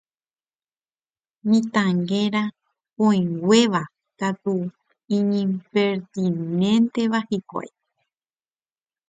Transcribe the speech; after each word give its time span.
mitãnguéra 1.49 2.43
kõinguéva 2.99 3.83
katu 4.19 4.55
iñipertinénteva 5.17 7.19
hikuái 7.29 7.69